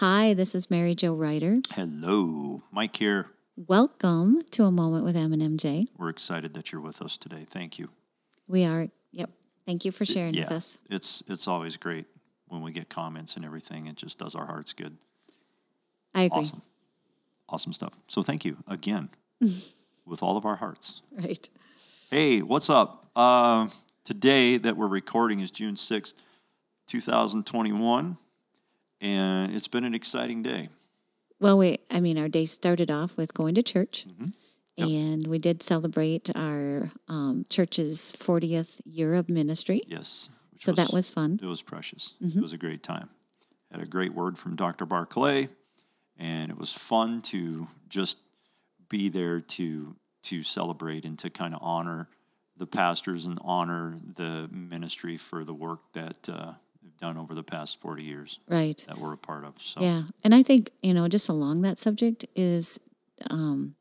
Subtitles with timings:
[0.00, 1.58] Hi, this is Mary Jo Ryder.
[1.72, 3.26] Hello, Mike here.
[3.54, 5.88] Welcome to a moment with M and MJ.
[5.98, 7.44] We're excited that you're with us today.
[7.46, 7.90] Thank you.
[8.48, 8.86] We are.
[9.12, 9.28] Yep.
[9.66, 10.78] Thank you for sharing yeah, with us.
[10.88, 12.06] it's it's always great
[12.48, 13.88] when we get comments and everything.
[13.88, 14.96] It just does our hearts good.
[16.14, 16.38] I agree.
[16.38, 16.62] Awesome,
[17.50, 17.92] awesome stuff.
[18.08, 19.10] So thank you again,
[20.06, 21.02] with all of our hearts.
[21.12, 21.46] Right.
[22.10, 23.10] Hey, what's up?
[23.14, 23.68] Uh,
[24.04, 26.14] today that we're recording is June sixth,
[26.86, 28.16] two thousand twenty-one,
[29.00, 30.68] and it's been an exciting day.
[31.38, 31.78] Well, we.
[31.90, 34.32] I mean, our day started off with going to church, Mhm.
[34.76, 34.88] Yep.
[34.88, 39.82] and we did celebrate our um, church's 40th year of ministry.
[39.86, 40.28] Yes.
[40.56, 41.40] So that was fun.
[41.42, 42.14] It was precious.
[42.22, 42.38] Mm-hmm.
[42.38, 43.08] It was a great time.
[43.72, 44.84] Had a great word from Dr.
[44.84, 45.48] Barclay,
[46.18, 48.18] and it was fun to just
[48.88, 52.08] be there to to celebrate and to kind of honor
[52.58, 56.52] the pastors and honor the ministry for the work that uh,
[56.82, 58.82] they've done over the past 40 years Right.
[58.88, 59.54] that we're a part of.
[59.60, 62.78] So Yeah, and I think you know, just along that subject is,
[63.30, 63.74] um,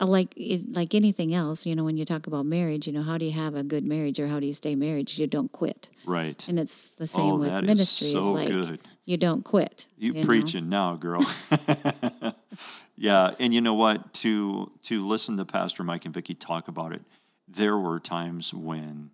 [0.00, 1.66] uh, like it, like anything else.
[1.66, 3.84] You know, when you talk about marriage, you know, how do you have a good
[3.84, 5.16] marriage or how do you stay married?
[5.18, 6.42] You don't quit, right.
[6.48, 8.06] and it's the same Oh, with ministry.
[8.08, 8.80] is so like good.
[9.04, 9.86] you don't quit.
[9.98, 10.24] You, know?
[10.24, 11.20] preaching now, girl.
[12.96, 14.12] yeah, and you know what?
[14.14, 17.02] To to listen to Pastor Mike and Vicky talk about it,
[17.48, 19.10] there were times when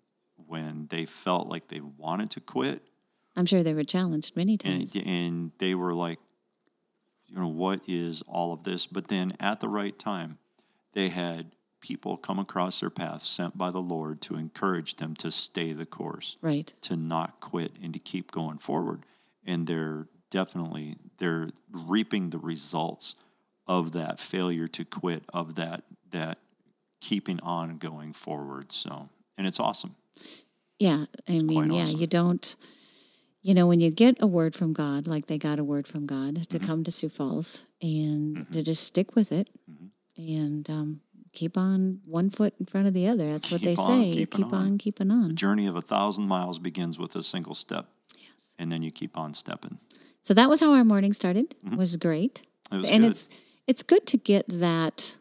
[0.48, 2.82] when they felt like they wanted to quit,
[3.36, 4.96] I'm sure they were challenged many and times.
[4.96, 6.18] and they were like,
[7.28, 8.86] you know, what is all of this?
[8.86, 10.38] But then at the right time,
[10.94, 15.30] they had people come across their path sent by the Lord to encourage them to
[15.30, 16.72] stay the course right.
[16.82, 19.04] to not quit and to keep going forward
[19.46, 23.14] and they're definitely they're reaping the results
[23.66, 26.38] of that failure to quit of that that
[27.00, 29.94] keeping on going forward so and it's awesome
[30.78, 31.98] Yeah, I mean, yeah, awesome.
[32.00, 32.56] you don't.
[33.42, 36.06] You know, when you get a word from God, like they got a word from
[36.06, 36.58] God, Mm-hmm.
[36.58, 39.86] to come to Sioux Falls and to just stick with it Mm-hmm.
[40.38, 41.00] and um,
[41.32, 43.32] keep on one foot in front of the other.
[43.32, 44.12] That's what they Keep on say.
[44.12, 44.54] Keeping keep on.
[44.66, 45.34] on keeping the on.
[45.36, 47.86] journey of a thousand miles begins with a single step
[48.16, 48.54] Yes.
[48.58, 49.78] and then you keep on stepping
[50.22, 51.54] So that was how our morning started.
[51.76, 52.42] Was great.
[52.70, 52.74] Mm-hmm.
[52.76, 53.10] it was and good.
[53.12, 53.30] it's
[53.66, 55.16] it's good to get that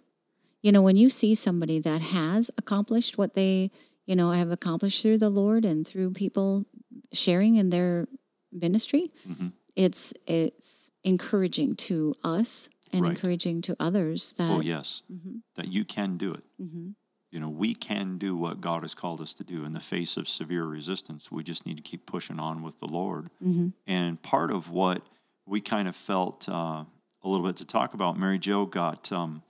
[0.63, 3.69] you know when you see somebody that has accomplished what they
[4.07, 6.65] you know I have accomplished through the lord and through people
[7.13, 8.07] sharing in their
[8.51, 9.51] ministry Mhm.
[9.75, 13.11] it's it's encouraging to us and Right.
[13.11, 15.41] encouraging to others that oh yes Mhm.
[15.55, 16.95] that you can do it Mhm.
[17.31, 20.17] you know we can do what god has called us to do in the face
[20.17, 23.73] of severe resistance we just need to keep pushing on with the lord Mhm.
[23.85, 25.01] And part of what
[25.45, 26.83] we kind of felt uh,
[27.23, 29.41] a little bit to talk about, Mary Jo got, um,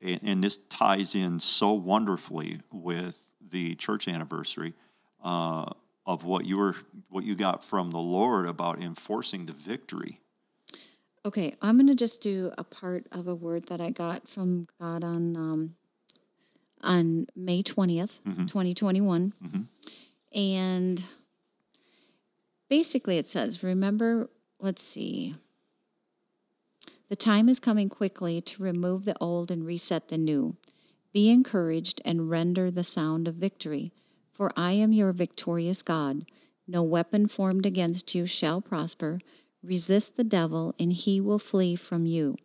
[0.00, 4.74] and, and this ties in so wonderfully with the church anniversary
[5.22, 5.66] uh,
[6.06, 6.74] of what you were,
[7.08, 10.20] what you got from the Lord about enforcing the victory.
[11.24, 14.68] okay i'm going to just do a part of a word that i got from
[14.80, 15.74] god on um,
[16.82, 18.46] on may 20th Mm-hmm.
[18.46, 19.32] 2021
[20.34, 21.02] and
[22.68, 24.28] basically it says remember
[24.60, 25.34] let's see
[27.08, 30.56] the time is coming quickly to remove the old and reset the new
[31.14, 33.90] be encouraged and render the sound of victory
[34.34, 36.26] for i am your victorious god.
[36.66, 39.20] No weapon formed against you shall prosper.
[39.62, 42.36] Resist the devil and he will flee from you.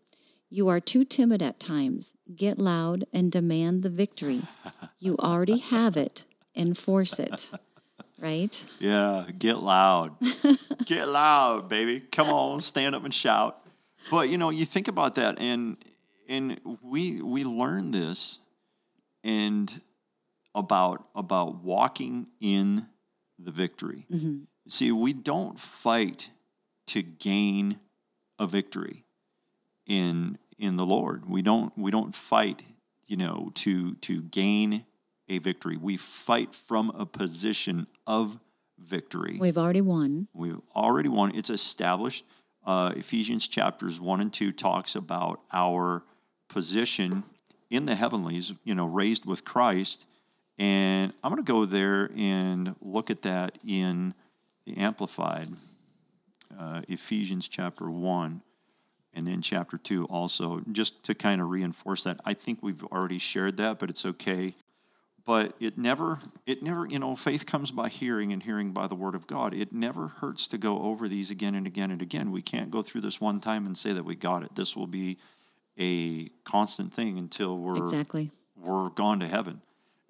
[0.50, 2.16] You are too timid at times.
[2.36, 4.44] Get loud and demand the victory.
[5.00, 6.26] You already have it
[6.56, 7.52] enforce it.
[8.20, 8.66] Right?
[8.80, 10.16] Yeah, get loud.
[10.86, 12.02] get loud, baby.
[12.12, 13.62] Come on, stand up and shout.
[14.12, 15.78] But you know, you think about that and
[16.28, 18.40] and we we learn this
[19.24, 19.82] and
[20.56, 22.88] about about walking in
[23.38, 24.06] the victory.
[24.68, 26.32] See, we don't fight
[26.88, 27.80] to gain
[28.38, 29.06] a victory
[29.86, 31.28] in in the Lord.
[31.28, 32.64] We don't we don't fight,
[33.06, 34.86] you know, to to gain
[35.28, 35.78] a victory.
[35.78, 38.40] We fight from a position of
[38.78, 39.38] victory.
[39.40, 41.36] we've already won We've already won.
[41.36, 42.26] It's established.
[42.66, 46.04] Uh, Ephesians chapters one and two talks about our
[46.50, 47.24] position
[47.70, 50.06] in the heavenlies, you know, raised with Christ.
[50.58, 54.14] And I'm going to go there and look at that in
[54.66, 55.48] the Amplified,
[56.60, 58.42] uh, Ephesians chapter 1,
[59.14, 62.20] and then chapter 2 also, just to kind of reinforce that.
[62.26, 64.56] I think we've already shared that, but it's okay.
[65.26, 68.96] But it never, it never, you know, faith comes by hearing and hearing by the
[68.96, 69.54] word of God.
[69.54, 72.32] It never hurts to go over these again and again and again.
[72.32, 74.56] We can't go through this one time and say that we got it.
[74.56, 75.20] This will be
[75.80, 79.62] a constant thing until we're exactly we're gone to heaven.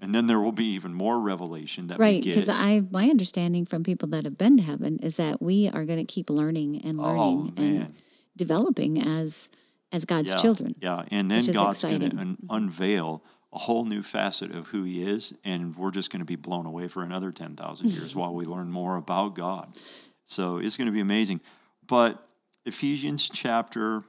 [0.02, 3.84] And then there will be even more revelation that Right, because I my understanding from
[3.84, 7.00] people that have been to heaven is that we are going to keep learning and
[7.00, 7.96] oh, learning Oh, and
[8.36, 9.50] developing as
[9.92, 10.76] as God's yeah, children.
[10.80, 15.04] Yeah, and then God's going to un- unveil a whole new facet of who He
[15.04, 18.34] is, and we're just going to be blown away for another ten thousand years while
[18.34, 19.78] we learn more about God.
[20.24, 21.42] So it's going to be amazing.
[21.86, 22.26] But
[22.66, 24.04] Ephesians chapter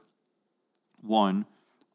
[1.01, 1.45] one,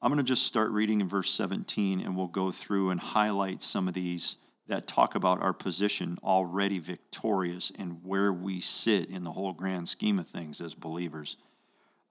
[0.02, 3.62] I'm going to just start reading in verse 17, and we'll go through and highlight
[3.62, 4.36] some of these
[4.68, 9.88] that talk about our position already victorious and where we sit in the whole grand
[9.88, 11.36] scheme of things as believers.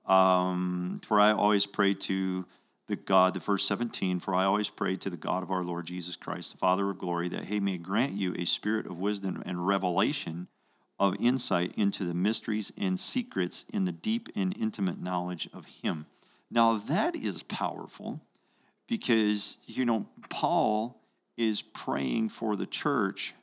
[0.06, 2.46] Um, for I always pray to
[2.88, 5.86] the God, the verse 17, for I always pray to the God of our Lord
[5.86, 9.42] Jesus Christ, the Father of glory, that he may grant you a spirit of wisdom
[9.46, 10.48] and revelation
[11.00, 16.06] of insight into the mysteries and secrets in the deep and intimate knowledge of him.
[16.52, 18.22] Now that is powerful
[18.88, 21.02] because, you know, Paul
[21.38, 23.34] is praying for the church.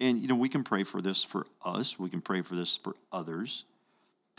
[0.00, 2.76] And, you know, we can pray for this for us, we can pray for this
[2.76, 3.64] for others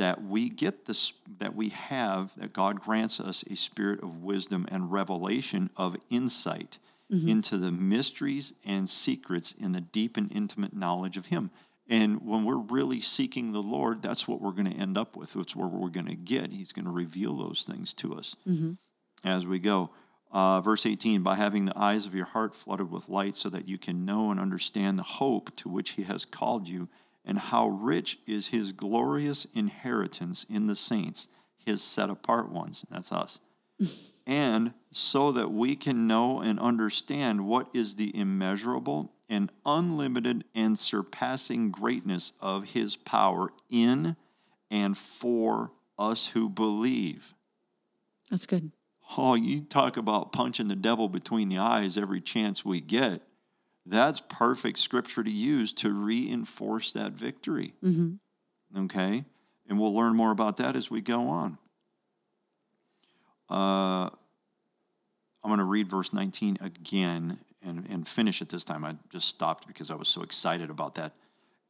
[0.02, 4.66] that we get this that we have that God grants us a spirit of wisdom
[4.70, 6.80] and revelation of insight
[7.12, 7.30] mm-hmm.
[7.30, 11.52] into the mysteries and secrets in the deep and intimate knowledge of him.
[11.92, 15.36] And when we're really seeking the Lord, that's what we're going to end up with.
[15.36, 16.54] It's where we're going to get.
[16.54, 18.34] He's going to reveal those things to us
[19.26, 19.90] as we go.
[20.32, 23.68] Uh, verse 18, by having the eyes of your heart flooded with light, so that
[23.68, 26.88] you can know and understand the hope to which he has called you,
[27.26, 31.28] and how rich is his glorious inheritance in the saints,
[31.58, 32.86] his set apart ones.
[32.90, 33.42] That's us.
[34.26, 40.78] and so that we can know and understand what is the immeasurable and unlimited and
[40.78, 44.18] surpassing greatness of his power in
[44.70, 47.34] and for us who believe.
[48.30, 48.74] That's good.
[49.18, 53.22] Oh, you talk about punching the devil between the eyes every chance we get.
[53.86, 57.74] That's perfect scripture to use to reinforce that victory.
[58.78, 59.24] Okay?
[59.68, 61.58] And we'll learn more about that as we go on.
[63.50, 64.10] Uh,
[65.44, 68.84] I'm going to read verse 19 again and, and finish it this time.
[68.84, 71.16] I just stopped because I was so excited about that.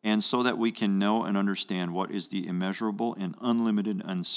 [0.03, 4.27] And so that we can know and understand what is the immeasurable and unlimited and,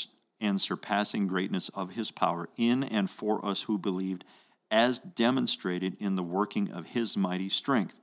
[0.40, 4.24] and surpassing greatness of his power in and for us who believed,
[4.70, 8.00] as demonstrated in the working of his mighty strength,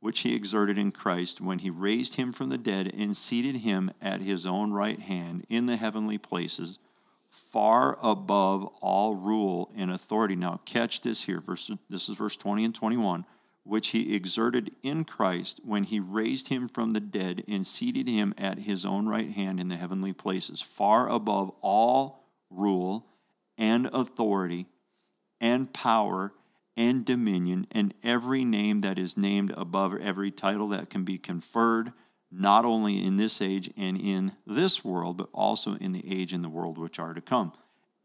[0.00, 3.92] which he exerted in Christ when he raised him from the dead and seated him
[4.02, 6.78] at his own right hand in the heavenly places
[7.54, 10.34] far above all rule and authority.
[10.34, 11.40] Now, catch this here.
[11.40, 13.24] Verse, this is verse 20 and 21.
[13.62, 18.34] Which he exerted in Christ when he raised him from the dead and seated him
[18.36, 23.06] at his own right hand in the heavenly places, far above all rule
[23.56, 24.66] and authority
[25.40, 26.32] and power
[26.76, 31.92] and dominion and every name that is named above every title that can be conferred
[32.36, 36.42] not only in this age and in this world, but also in the age and
[36.42, 37.52] the world which are to come.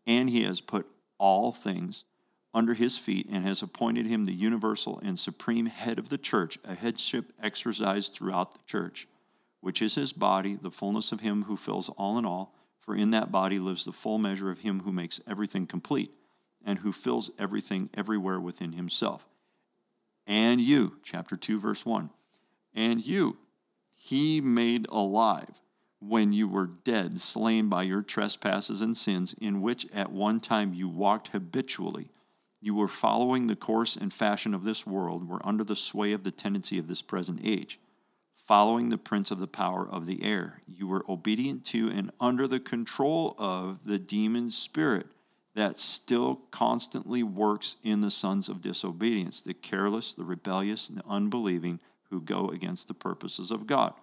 [0.05, 0.87] And he has put
[1.17, 2.05] all things
[2.53, 6.57] under his feet and has appointed him the universal and supreme head of the church,
[6.63, 9.07] a headship exercised throughout the church,
[9.61, 12.55] which is his body, the fullness of him who fills all in all.
[12.79, 16.11] For in that body lives the full measure of him who makes everything complete
[16.65, 19.27] and who fills everything everywhere within himself.
[20.25, 22.09] And you, chapter 2, verse 1,
[22.73, 23.37] and you,
[24.01, 25.59] he made alive
[25.99, 30.73] when you were dead, slain by your trespasses and sins, in which at one time
[30.73, 32.09] you walked habitually.
[32.61, 36.23] You were following the course and fashion of this world, were under the sway of
[36.23, 37.77] the tendency of this present age,
[38.37, 40.61] following the prince of the power of the air.
[40.65, 45.07] You were obedient to and under the control of the demon spirit
[45.55, 51.05] that still constantly works in the sons of disobedience, the careless, the rebellious, and the
[51.05, 53.93] unbelieving, who go against the purposes of God.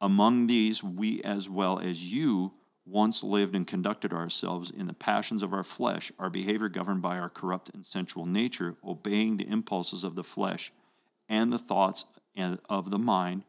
[0.00, 2.52] Among these, we as well as you
[2.84, 7.18] once lived and conducted ourselves in the passions of our flesh, our behavior governed by
[7.18, 10.72] our corrupt and sensual nature, obeying the impulses of the flesh
[11.28, 12.04] and the thoughts
[12.68, 13.44] of the mind,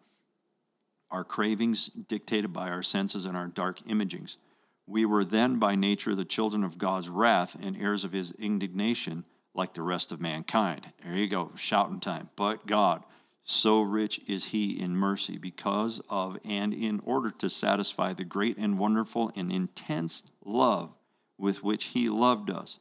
[1.09, 4.37] our cravings dictated by our senses and our dark imagings.
[4.85, 9.25] We were then by nature the children of God's wrath and heirs of his indignation,
[9.55, 10.91] like the rest of mankind.
[11.03, 12.29] There you go, shouting time.
[12.35, 13.03] But God,
[13.43, 18.57] so rich is he in mercy because of and in order to satisfy the great
[18.57, 20.93] and wonderful and intense love
[21.37, 22.79] with which he loved us.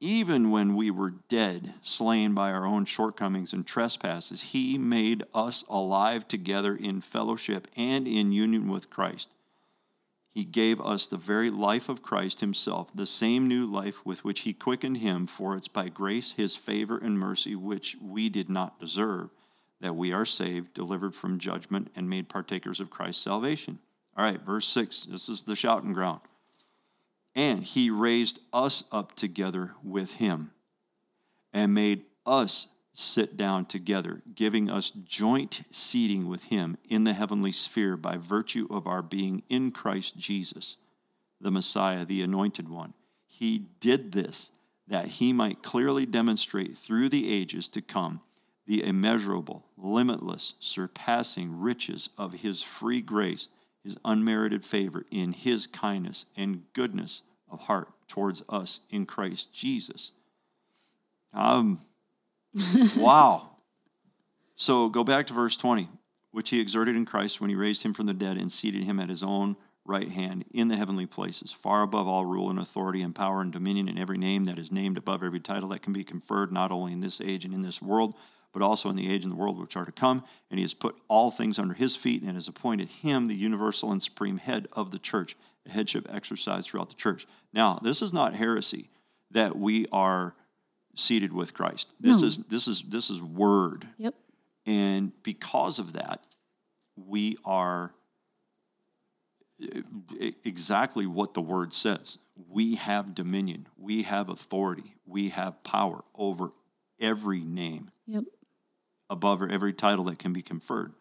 [0.00, 5.62] Even when we were dead slain by our own shortcomings and trespasses he made us
[5.68, 9.36] alive together in fellowship and in union with Christ.
[10.32, 14.40] He gave us the very life of Christ himself, the same new life with which
[14.40, 18.80] he quickened him, for it's by grace, his favor, and mercy, which we did not
[18.80, 19.28] deserve,
[19.82, 23.80] that we are saved, delivered from judgment, and made partakers of Christ's salvation.
[24.16, 25.06] All right, verse 6.
[25.06, 26.20] This is the shouting ground.
[27.34, 30.52] And he raised us up together with him
[31.52, 37.52] and made us sit down together, giving us joint seating with him in the heavenly
[37.52, 40.76] sphere by virtue of our being in Christ Jesus,
[41.40, 42.94] the Messiah, the Anointed One.
[43.26, 44.52] He did this
[44.86, 48.20] that he might clearly demonstrate through the ages to come
[48.72, 53.48] the immeasurable, limitless, surpassing riches of his free grace,
[53.84, 60.12] his unmerited favor in his kindness and goodness of heart towards us in Christ Jesus.
[61.34, 61.80] Um,
[62.96, 63.50] wow.
[64.56, 65.90] So go back to verse 20,
[66.30, 68.98] which he exerted in Christ when he raised him from the dead and seated him
[68.98, 73.02] at his own right hand in the heavenly places, far above all rule and authority
[73.02, 75.92] and power and dominion and every name that is named above every title that can
[75.92, 78.14] be conferred, not only in this age and in this world,
[78.52, 80.24] but also in the age and the world which are to come.
[80.50, 83.90] And he has put all things under his feet and has appointed him the universal
[83.90, 87.26] and supreme head of the church, a headship exercised throughout the church.
[87.52, 88.90] Now, this is not heresy
[89.30, 90.34] that we are
[90.94, 91.94] seated with Christ.
[91.98, 92.26] This No.
[92.26, 93.88] is this is this is word.
[93.96, 94.14] Yep.
[94.66, 96.26] And because of that,
[96.96, 97.94] we are
[99.58, 102.18] e- exactly what the word says.
[102.48, 106.52] We have dominion, we have authority, we have power over
[107.00, 108.24] every name, Yep.
[109.12, 110.92] Above every title that can be conferred.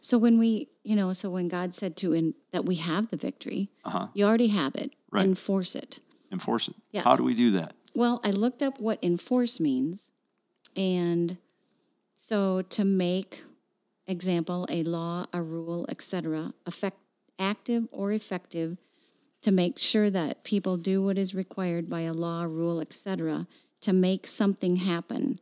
[0.00, 3.16] So when we, you know, so when God said to in that we have the
[3.16, 4.08] victory, Uh-huh.
[4.14, 4.92] you already have it.
[5.10, 5.24] Right.
[5.24, 6.00] Enforce it.
[6.32, 6.74] Enforce it.
[6.90, 7.04] Yes.
[7.04, 7.74] How do we do that?
[7.94, 10.10] Well, I looked up what enforce means,
[10.76, 11.38] and
[12.16, 13.42] so to make
[14.06, 16.98] example a law, a rule, etc., effect
[17.38, 18.78] active or effective
[19.42, 23.46] to make sure that people do what is required by a law, rule, etc.,
[23.80, 25.38] to make something happen,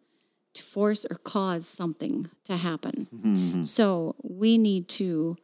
[0.56, 3.64] to force or cause something to happen.
[3.64, 5.36] So we need to,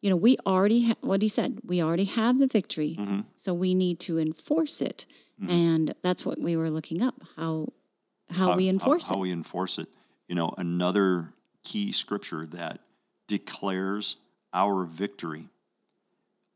[0.00, 1.60] you know, we already ha- what he said.
[1.64, 2.98] We already have the victory,
[3.36, 5.06] so we need to enforce it,
[5.48, 7.66] and that's what we were looking up how
[8.30, 9.16] how, we enforce how, it.
[9.16, 9.88] How we enforce it.
[10.28, 11.32] You know, another
[11.64, 12.80] key scripture that
[13.26, 14.16] declares
[14.52, 15.48] our victory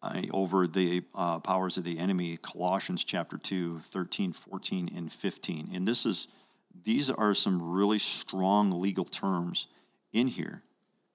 [0.02, 5.70] uh, over the uh, powers of the enemy, Colossians chapter 2, 13, 14, and 15.
[5.72, 6.28] And this is,
[6.82, 9.68] these are some really strong legal terms
[10.12, 10.62] in here.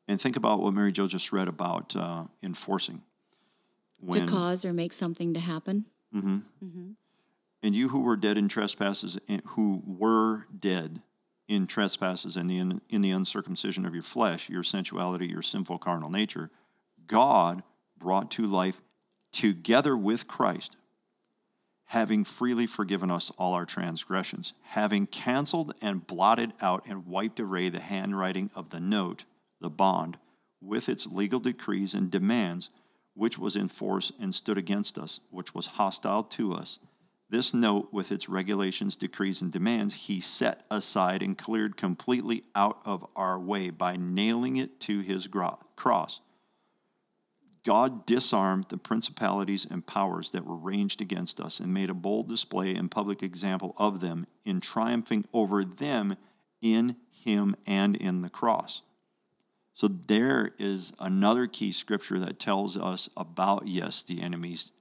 [0.08, 3.04] And think about what Mary Jo just read about uh, enforcing.
[4.12, 5.86] to cause or make something to happen.
[7.62, 11.02] And you who were dead in trespasses, and who were dead
[11.48, 15.80] in trespasses and the in, in the uncircumcision of your flesh, your sensuality, your sinful
[15.80, 16.50] carnal nature,
[17.08, 17.64] God
[17.98, 18.82] brought to life
[19.32, 20.78] together with Christ,
[21.90, 27.68] having freely forgiven us all our transgressions, having canceled and blotted out and wiped away
[27.68, 29.26] the handwriting of the note,
[29.60, 30.16] the bond,
[30.62, 32.70] with its legal decrees and demands,
[33.16, 36.78] which was in force and stood against us, which was hostile to us.
[37.28, 42.80] This note, with its regulations, decrees, and demands, he set aside and cleared completely out
[42.86, 45.28] of our way by nailing it to his
[45.76, 46.22] cross.
[47.70, 52.28] God disarmed the principalities and powers that were ranged against us and made a bold
[52.28, 56.16] display and public example of them in triumphing over them
[56.64, 58.82] in him and in the cross.
[59.76, 64.72] So there is another key scripture that tells us about, yes, the enemy's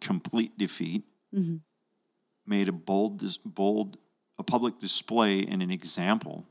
[0.00, 1.58] complete defeat, mm-hmm.
[2.44, 3.98] made a bold, bold,
[4.36, 6.48] a public display and an example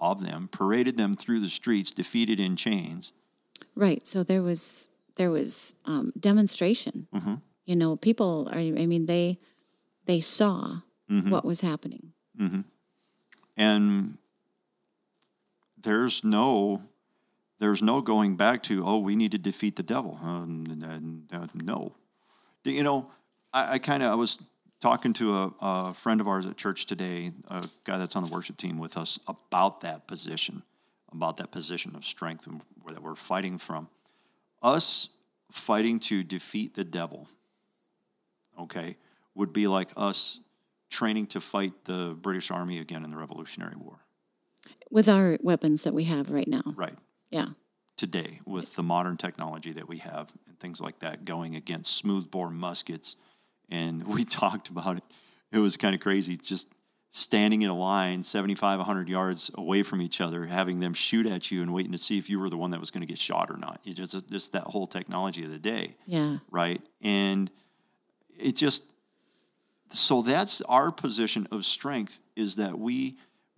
[0.00, 3.12] of them, paraded them through the streets, defeated in chains.
[3.76, 4.08] Right.
[4.08, 7.06] So there was there was um, demonstration.
[7.66, 8.48] You know, people.
[8.52, 9.38] Are, I mean, they
[10.06, 10.80] they saw
[11.30, 12.12] what was happening.
[13.56, 14.16] and
[15.82, 16.82] there's no
[17.58, 21.50] there's no going back to oh we need to defeat the devil um, n- n-
[21.54, 21.92] no
[22.64, 23.10] you know
[23.52, 24.38] i, I kind of i was
[24.80, 28.30] talking to a, a friend of ours at church today a guy that's on the
[28.32, 30.62] worship team with us about that position
[31.12, 33.88] about that position of strength and where that we're fighting from
[34.62, 35.08] us
[35.50, 37.28] fighting to defeat the devil
[38.58, 38.96] okay
[39.34, 40.40] would be like us
[40.90, 43.98] training to fight the british army again in the revolutionary war
[44.90, 46.62] With our weapons that we have right now.
[46.76, 46.96] right
[47.30, 47.48] Yeah.
[47.96, 52.50] today with the modern technology that we have and things like that going against smoothbore
[52.50, 53.16] muskets
[53.68, 55.04] and we talked about it
[55.52, 56.68] it was kind of crazy just
[57.10, 61.50] standing in a line 75, 100 yards away from each other, having them shoot at
[61.50, 63.18] you and waiting to see if you were the one that was going to get
[63.18, 63.80] shot or not.
[63.84, 65.96] It just, just that whole technology of the day.
[66.06, 66.38] Yeah.
[66.50, 66.80] Right.
[67.02, 67.50] And
[68.38, 68.92] it just,
[69.90, 73.16] so that's our position of strength is that we,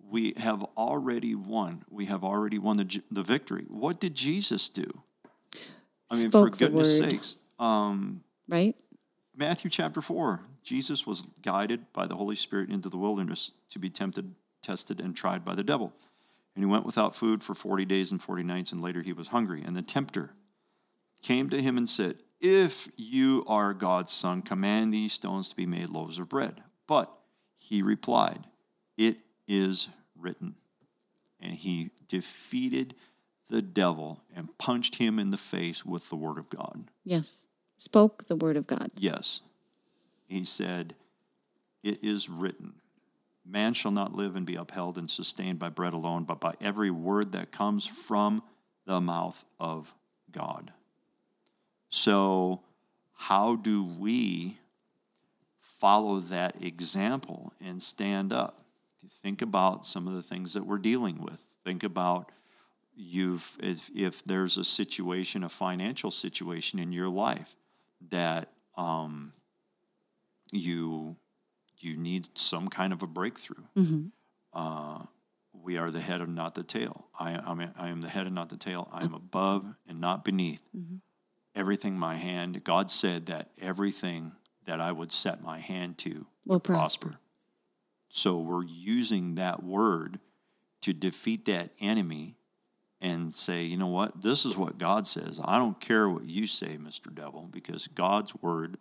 [0.09, 1.85] we have already won.
[1.91, 3.65] We have already won the, the victory.
[3.67, 5.03] What did Jesus do?
[6.09, 7.37] I mean, Spoke for goodness sakes.
[7.59, 8.75] Um, Right?
[9.35, 13.89] Matthew chapter 4, Jesus was guided by the Holy Spirit into the wilderness to be
[13.89, 15.93] tempted, tested, and tried by the devil.
[16.55, 19.29] And he went without food for 40 days and 40 nights, and later he was
[19.29, 19.63] hungry.
[19.65, 20.31] And the tempter
[21.21, 25.65] came to him and said, If you are God's son, command these stones to be
[25.65, 26.61] made loaves of bread.
[26.87, 27.11] But
[27.55, 28.45] he replied,
[28.97, 29.17] It
[29.47, 30.55] is written.
[31.39, 32.95] And he defeated
[33.49, 36.85] the devil and punched him in the face with the word of God.
[37.03, 37.45] Yes.
[37.77, 38.91] Spoke the word of God.
[38.95, 39.41] Yes.
[40.33, 40.95] He said,
[41.83, 42.73] It is written,
[43.45, 46.89] Man shall not live and be upheld and sustained by bread alone, but by every
[46.89, 48.41] word that comes from
[48.85, 49.93] the mouth of
[50.31, 50.71] God.
[51.89, 52.61] So,
[53.13, 54.57] how do we
[55.59, 58.65] follow that example and stand up?
[59.21, 61.39] Think about some of the things that we're dealing with.
[61.63, 62.31] Think about
[62.95, 67.55] you've if, if there's a situation, a financial situation in your life
[68.09, 69.33] that um,
[70.53, 71.17] you
[71.79, 73.63] you need some kind of a breakthrough.
[73.77, 74.07] Mm-hmm.
[74.53, 75.03] Uh,
[75.53, 77.07] we are the head and not the tail.
[77.19, 78.87] I, I, mean, I am the head and not the tail.
[78.91, 80.67] I am above and not beneath.
[80.75, 81.01] Mhm.
[81.55, 84.31] Everything my hand, God said that everything
[84.65, 87.07] that I would set my hand to Will prosper.
[87.09, 87.19] prosper.
[88.09, 90.19] So we're using that word
[90.81, 92.35] to defeat that enemy
[93.01, 95.39] and say, you know what, this is what God says.
[95.43, 97.13] I don't care what you say, Mr.
[97.13, 98.77] Devil, because God's word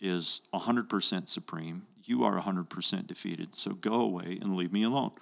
[0.00, 1.86] is 100% supreme.
[2.04, 3.54] You are 100% defeated.
[3.54, 5.12] So go away and leave me alone.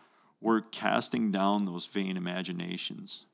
[0.41, 3.27] We're casting down those vain imaginations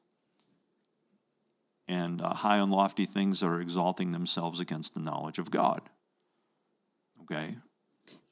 [1.87, 5.83] and uh, high and lofty things that are exalting themselves against the knowledge of God.
[7.23, 7.57] Okay?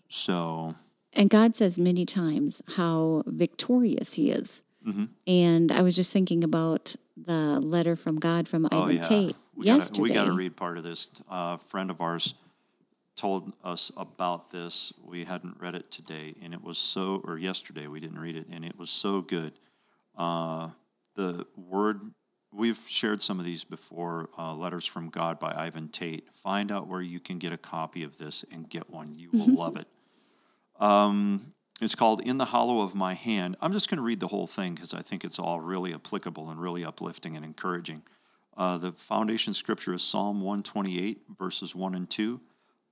[0.09, 0.75] So,
[1.13, 4.63] And God says many times how victorious He is.
[4.87, 5.09] mhm.
[5.27, 9.03] And I was just thinking about the letter from God from oh, Ivan yeah.
[9.03, 10.01] Tait We gotta, yesterday.
[10.01, 11.11] we got to read part of this.
[11.31, 12.35] Uh, a friend of ours
[13.17, 14.93] told us about this.
[15.05, 18.47] We hadn't read it today, and it was so, or yesterday, we didn't read it,
[18.51, 19.53] and it was so good.
[20.17, 20.71] Uh,
[21.15, 22.01] the word,
[22.53, 26.27] we've shared some of these before, uh, Letters from God by Ivan Tait.
[26.35, 29.15] Find out where you can get a copy of this and get one.
[29.17, 29.87] You will love it.
[30.81, 33.57] Um, it's called In the Hollow of My Hand.
[33.61, 36.49] I'm just going to read the whole thing because I think it's all really applicable
[36.49, 38.03] and really uplifting and encouraging.
[38.57, 42.41] Uh, the foundation scripture is Psalm 128, verses 1 and 2.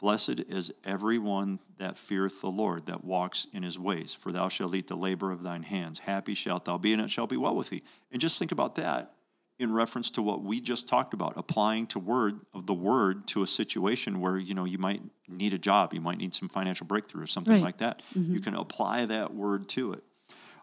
[0.01, 4.75] Blessed is everyone that feareth the Lord, that walks in his ways, for thou shalt
[4.75, 6.01] eat the labor of thine hands.
[6.01, 7.83] Happy shalt thou be, and it shall be well with thee.
[8.11, 9.13] And just think about that
[9.59, 13.43] in reference to what we just talked about, applying to word of the word to
[13.43, 16.87] a situation where you know you might need a job, you might need some financial
[16.87, 17.63] breakthrough or something Right.
[17.63, 18.01] like that.
[18.19, 18.33] Mm-hmm.
[18.35, 20.03] You can apply that word to it.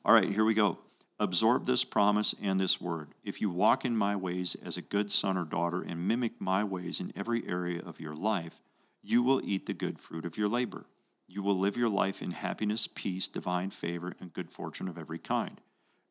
[0.04, 0.80] All right, here we go.
[1.19, 3.10] Absorb this promise and this word.
[3.23, 6.63] If you walk in my ways as a good son or daughter and mimic my
[6.63, 8.60] ways in every area of your life,
[9.08, 10.86] you will eat the good fruit of your labor.
[11.30, 15.17] You will live your life in happiness, peace, divine favor, and good fortune of every
[15.17, 15.62] kind.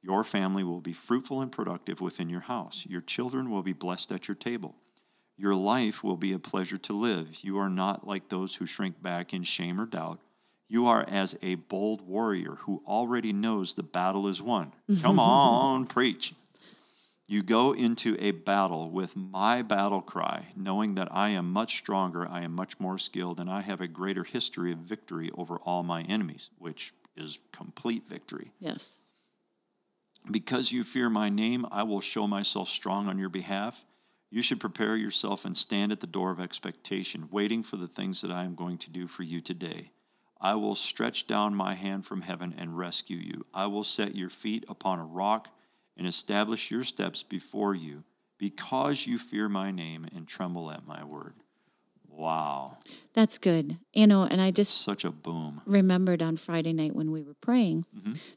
[0.03, 2.87] Your family will be fruitful and productive within your house.
[2.89, 4.77] Your children will be blessed at your table.
[5.37, 7.45] Your life will be a pleasure to live.
[7.45, 10.21] You are not like those who shrink back in shame or doubt.
[10.67, 14.73] You are as a bold warrior who already knows the battle is won.
[15.03, 16.35] Come on, preach.
[17.29, 22.29] You go into a battle with my battle cry, knowing that I am much stronger,
[22.29, 25.83] I am much more skilled, and I have a greater history of victory over all
[25.83, 28.53] my enemies, which is complete victory.
[28.61, 28.99] Yes.
[30.31, 33.85] Because you fear my name, I will show myself strong on your behalf.
[34.31, 38.21] You should prepare yourself and stand at the door of expectation, waiting for the things
[38.21, 39.91] that I am going to do for you today.
[40.41, 43.47] I will stretch down my hand from heaven and rescue you.
[43.55, 45.49] I will set your feet upon a rock
[45.97, 48.05] and establish your steps before you,
[48.39, 51.35] because you fear my name and tremble at my word.
[52.09, 52.79] Wow.
[53.13, 53.77] That's good.
[53.93, 55.61] You know, and I just Such a boom.
[55.67, 57.85] remembered on Friday night when we were praying,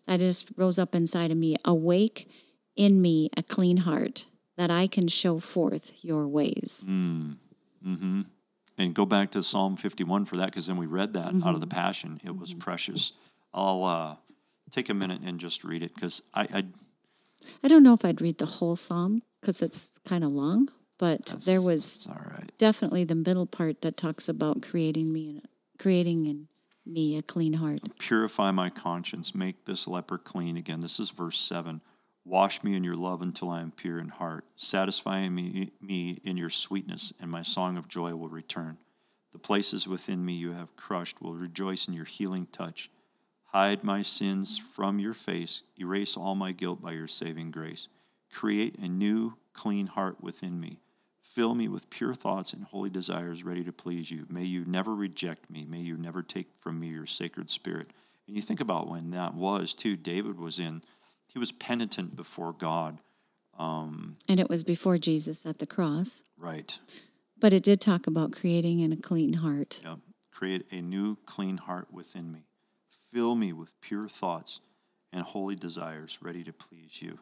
[0.08, 2.30] I just rose up inside of me awake
[2.76, 4.26] in me a clean heart
[4.58, 6.86] that I can show forth your ways.
[6.88, 7.38] Mm.
[7.84, 8.22] hmm
[8.78, 11.62] And go back to Psalm 51 for that, because then we read that out of
[11.62, 12.20] the Passion.
[12.24, 13.14] It was precious.
[13.54, 14.16] I'll uh,
[14.72, 16.64] take a minute and just read it, because I, I
[17.64, 21.26] I don't know if I'd read the whole psalm because it's kind of long, but
[21.46, 22.52] there was it's all right.
[22.58, 25.48] definitely the middle part that talks about creating me and
[25.78, 26.48] creating in
[26.86, 27.80] me a clean heart.
[28.00, 29.36] Purify my conscience.
[29.36, 30.80] Make this leper clean again.
[30.82, 31.82] This is verse 7.
[32.26, 34.46] Wash me in your love until I am pure in heart.
[34.56, 38.78] Satisfy me, me in your sweetness, and my song of joy will return.
[39.32, 42.90] The places within me you have crushed will rejoice in your healing touch.
[43.52, 45.64] Hide my sins from your face.
[45.80, 47.88] Erase all my guilt by your saving grace.
[48.32, 50.80] Create a new, clean heart within me.
[51.24, 54.26] Fill me with pure thoughts and holy desires ready to please you.
[54.30, 55.66] May you never reject me.
[55.66, 57.92] May you never take from me your sacred spirit.
[58.28, 59.96] And you think about when that was, too.
[59.96, 60.84] David was in,
[61.28, 63.00] he was penitent before God.
[63.58, 66.24] Um, And it was before Jesus at the cross.
[66.38, 66.78] right.
[67.42, 69.80] But it did talk about creating in a clean heart.
[69.84, 69.96] Yeah.
[70.32, 72.44] Create a new, clean heart within me.
[73.12, 74.62] Fill me with pure thoughts
[75.12, 77.20] and holy desires ready to please you.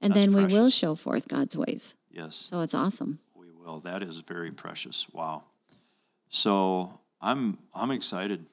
[0.00, 1.96] And That's then we will show forth God's ways.
[2.10, 2.36] Yes.
[2.36, 3.18] So it's awesome.
[3.34, 3.80] We will.
[3.80, 5.06] That is very precious.
[5.12, 5.44] Wow.
[6.28, 8.46] So I'm I'm excited.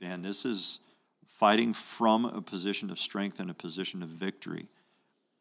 [0.00, 0.80] Dan, this is
[1.26, 4.68] fighting from a position of strength and a position of victory.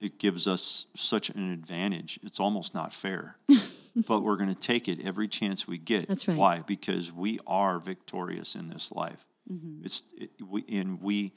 [0.01, 2.19] It gives us such an advantage.
[2.23, 3.35] It's almost not fair.
[4.07, 6.07] but we're going to take it every chance we get.
[6.07, 6.37] That's right.
[6.37, 6.63] Why?
[6.65, 9.25] Because we are victorious in this life.
[9.51, 9.85] Mm-hmm.
[9.85, 11.33] It's it, we, and we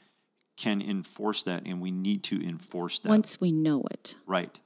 [0.57, 4.17] can enforce that and we need to enforce that Once we know it.
[4.27, 4.59] right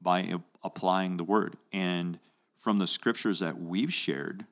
[0.00, 2.18] by a- applying the word and
[2.58, 4.46] from the scriptures that we've shared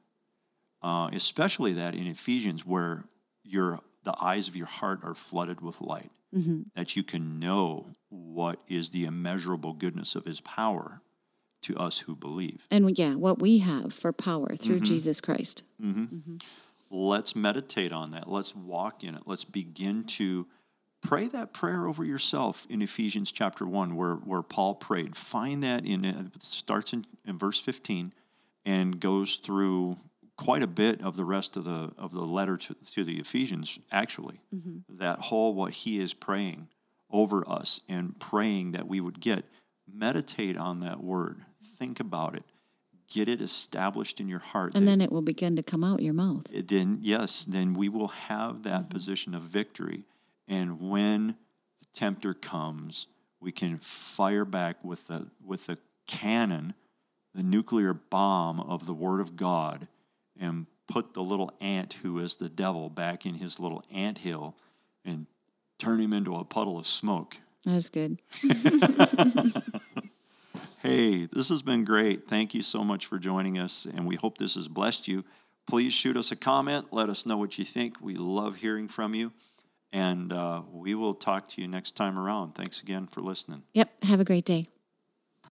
[0.82, 3.04] uh, especially that in ephesians where
[3.44, 6.10] your the eyes of your heart are flooded with light
[6.74, 11.00] that you can know what is the immeasurable goodness of his power
[11.60, 14.84] to us who believe And yeah, what we have for power through Mm-hmm.
[14.84, 15.62] Jesus Christ.
[16.92, 18.28] Let's meditate on that.
[18.28, 19.22] Let's walk in it.
[19.24, 20.46] Let's begin to
[21.02, 25.16] pray that prayer over yourself in ephesians chapter 1 where, where paul prayed.
[25.16, 28.12] Find that in it starts in, in verse 15
[28.64, 29.96] and goes through
[30.36, 33.80] quite a bit of the rest of the of the letter to, to the ephesians
[33.90, 34.40] actually.
[34.54, 34.98] Mm-hmm.
[34.98, 36.68] That whole what he is praying
[37.10, 39.44] over us and praying that we would get
[39.92, 41.44] meditate on that word.
[41.78, 42.44] Think about it
[43.12, 46.14] get it established in your heart And then it will begin to come out your
[46.14, 46.46] mouth.
[46.50, 48.94] then yes, then we will have that mm-hmm.
[48.94, 50.04] position of victory.
[50.48, 51.36] And when
[51.80, 53.06] the tempter comes,
[53.40, 56.74] we can fire back with the with the cannon,
[57.34, 59.88] the nuclear bomb of the Word of God,
[60.38, 64.56] and put the little ant who is the devil back in his little ant hill
[65.04, 65.26] and
[65.78, 67.38] turn him into a puddle of smoke.
[67.64, 68.20] That's good.
[70.82, 72.26] Hey, this has been great.
[72.26, 75.24] Thank you so much for joining us, and we hope this has blessed you.
[75.64, 76.86] Please shoot us a comment.
[76.90, 78.00] Let us know what you think.
[78.00, 79.32] We love hearing from you,
[79.92, 82.56] and uh, we will talk to you next time around.
[82.56, 83.62] Thanks again for listening.
[83.74, 84.02] Yep.
[84.02, 84.66] Have a great day.